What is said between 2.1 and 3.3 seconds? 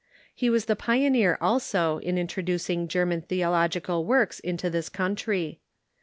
introducing German